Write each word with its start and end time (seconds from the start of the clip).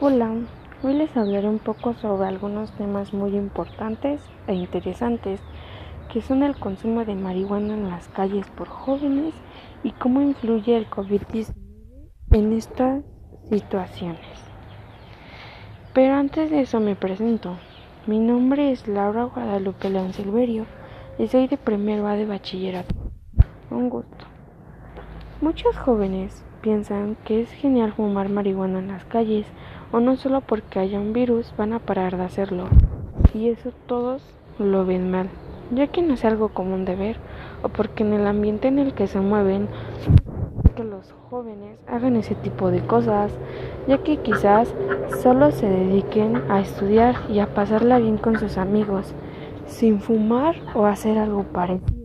Hola, 0.00 0.30
hoy 0.84 0.94
les 0.94 1.16
hablaré 1.16 1.48
un 1.48 1.58
poco 1.58 1.92
sobre 1.94 2.28
algunos 2.28 2.70
temas 2.76 3.12
muy 3.12 3.34
importantes 3.34 4.22
e 4.46 4.54
interesantes 4.54 5.40
que 6.12 6.22
son 6.22 6.44
el 6.44 6.56
consumo 6.56 7.04
de 7.04 7.16
marihuana 7.16 7.74
en 7.74 7.90
las 7.90 8.06
calles 8.06 8.46
por 8.50 8.68
jóvenes 8.68 9.34
y 9.82 9.90
cómo 9.90 10.22
influye 10.22 10.76
el 10.76 10.88
COVID-19 10.88 11.52
en 12.30 12.52
estas 12.52 13.02
situaciones. 13.50 14.20
Pero 15.94 16.14
antes 16.14 16.48
de 16.52 16.60
eso 16.60 16.78
me 16.78 16.94
presento. 16.94 17.56
Mi 18.06 18.20
nombre 18.20 18.70
es 18.70 18.86
Laura 18.86 19.24
Guadalupe 19.24 19.90
León 19.90 20.12
Silverio 20.12 20.66
y 21.18 21.26
soy 21.26 21.48
de 21.48 21.56
primero 21.56 22.06
A 22.06 22.14
de 22.14 22.24
bachillerato. 22.24 22.94
Un 23.68 23.90
gusto. 23.90 24.26
Muchos 25.40 25.76
jóvenes 25.76 26.44
piensan 26.62 27.16
que 27.24 27.42
es 27.42 27.50
genial 27.50 27.92
fumar 27.92 28.28
marihuana 28.28 28.78
en 28.78 28.88
las 28.88 29.04
calles 29.04 29.46
o 29.92 30.00
no 30.00 30.16
solo 30.16 30.40
porque 30.40 30.78
haya 30.78 30.98
un 30.98 31.12
virus 31.12 31.52
van 31.56 31.72
a 31.72 31.78
parar 31.78 32.16
de 32.16 32.24
hacerlo. 32.24 32.68
Y 33.34 33.48
eso 33.48 33.72
todos 33.86 34.22
lo 34.58 34.84
ven 34.84 35.10
mal, 35.10 35.28
ya 35.70 35.86
que 35.86 36.02
no 36.02 36.14
es 36.14 36.24
algo 36.24 36.50
común 36.50 36.84
de 36.84 36.96
ver 36.96 37.16
o 37.62 37.68
porque 37.68 38.02
en 38.02 38.12
el 38.12 38.26
ambiente 38.26 38.68
en 38.68 38.78
el 38.78 38.94
que 38.94 39.06
se 39.06 39.20
mueven 39.20 39.68
que 40.76 40.84
los 40.84 41.12
jóvenes 41.28 41.78
hagan 41.88 42.14
ese 42.16 42.36
tipo 42.36 42.70
de 42.70 42.80
cosas, 42.80 43.32
ya 43.88 43.98
que 43.98 44.18
quizás 44.18 44.72
solo 45.22 45.50
se 45.50 45.68
dediquen 45.68 46.36
a 46.48 46.60
estudiar 46.60 47.16
y 47.28 47.40
a 47.40 47.52
pasarla 47.52 47.98
bien 47.98 48.16
con 48.16 48.38
sus 48.38 48.58
amigos, 48.58 49.12
sin 49.66 50.00
fumar 50.00 50.54
o 50.74 50.86
hacer 50.86 51.18
algo 51.18 51.42
parecido. 51.42 51.98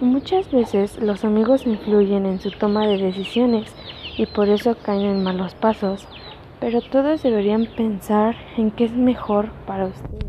Muchas 0.00 0.50
veces 0.50 1.00
los 1.00 1.24
amigos 1.24 1.66
influyen 1.66 2.26
en 2.26 2.40
su 2.40 2.50
toma 2.50 2.86
de 2.86 2.98
decisiones 2.98 3.74
y 4.16 4.26
por 4.26 4.48
eso 4.48 4.76
caen 4.82 5.02
en 5.02 5.24
malos 5.24 5.54
pasos, 5.54 6.08
pero 6.60 6.80
todos 6.80 7.22
deberían 7.22 7.66
pensar 7.76 8.34
en 8.56 8.70
qué 8.70 8.84
es 8.84 8.96
mejor 8.96 9.50
para 9.66 9.86
ustedes, 9.86 10.24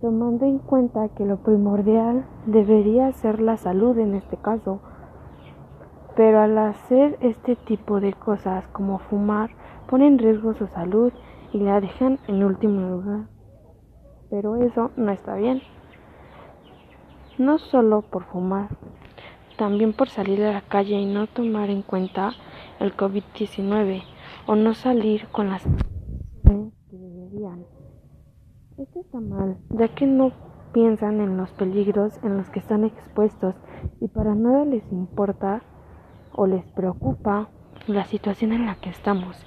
tomando 0.00 0.46
en 0.46 0.58
cuenta 0.58 1.08
que 1.16 1.24
lo 1.24 1.42
primordial 1.42 2.26
debería 2.46 3.12
ser 3.12 3.40
la 3.40 3.56
salud 3.56 3.98
en 3.98 4.14
este 4.14 4.36
caso. 4.36 4.80
Pero 6.16 6.40
al 6.40 6.58
hacer 6.58 7.16
este 7.20 7.54
tipo 7.54 8.00
de 8.00 8.12
cosas 8.12 8.66
como 8.68 8.98
fumar, 8.98 9.50
ponen 9.88 10.14
en 10.14 10.18
riesgo 10.18 10.54
su 10.54 10.66
salud 10.68 11.12
y 11.52 11.58
la 11.58 11.80
dejan 11.80 12.18
en 12.26 12.42
último 12.42 12.80
lugar. 12.88 13.28
Pero 14.30 14.56
eso 14.56 14.90
no 14.96 15.12
está 15.12 15.36
bien 15.36 15.62
no 17.38 17.58
solo 17.58 18.02
por 18.02 18.24
fumar, 18.24 18.68
también 19.56 19.92
por 19.92 20.08
salir 20.08 20.42
a 20.44 20.52
la 20.52 20.60
calle 20.60 20.96
y 20.96 21.06
no 21.06 21.26
tomar 21.28 21.70
en 21.70 21.82
cuenta 21.82 22.32
el 22.80 22.96
COVID-19 22.96 24.02
o 24.46 24.56
no 24.56 24.74
salir 24.74 25.26
con 25.28 25.50
las 25.50 25.62
que 25.64 26.96
deberían. 26.96 27.64
Esto 28.78 29.00
está 29.00 29.20
mal, 29.20 29.58
ya 29.70 29.88
que 29.88 30.06
no 30.06 30.32
piensan 30.72 31.20
en 31.20 31.36
los 31.36 31.50
peligros 31.52 32.18
en 32.22 32.36
los 32.36 32.50
que 32.50 32.60
están 32.60 32.84
expuestos 32.84 33.54
y 34.00 34.08
para 34.08 34.34
nada 34.34 34.64
les 34.64 34.84
importa 34.92 35.62
o 36.32 36.46
les 36.46 36.64
preocupa 36.72 37.48
la 37.86 38.04
situación 38.04 38.52
en 38.52 38.66
la 38.66 38.76
que 38.76 38.90
estamos. 38.90 39.44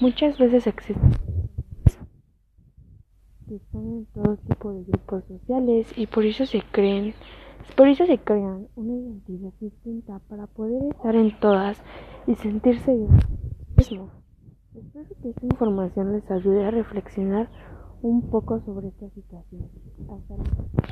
Muchas 0.00 0.38
veces 0.38 0.66
existen 0.66 1.12
que 3.48 3.56
están 3.56 3.82
en 3.82 4.06
todo 4.06 4.36
tipo 4.36 4.72
de 4.72 4.82
grupos 4.84 5.24
sociales 5.24 5.92
y 5.96 6.06
por 6.06 6.24
eso 6.24 6.46
se 6.46 6.62
creen, 6.72 7.14
por 7.76 7.86
eso 7.86 8.04
se 8.06 8.18
crean 8.18 8.66
una 8.74 8.92
identidad 8.92 9.52
distinta 9.60 10.18
para 10.28 10.46
poder 10.48 10.82
estar 10.90 11.14
en 11.14 11.38
todas 11.38 11.80
y 12.26 12.34
sentirse 12.36 12.92
bien 12.92 13.18
mismo. 13.76 14.10
Espero 14.74 15.06
que 15.22 15.30
esta 15.30 15.46
información 15.46 16.12
les 16.12 16.30
ayude 16.30 16.66
a 16.66 16.70
reflexionar 16.70 17.50
un 18.02 18.22
poco 18.30 18.60
sobre 18.60 18.88
esta 18.88 19.08
situación. 19.10 19.70
Hasta 20.08 20.36
luego. 20.36 20.86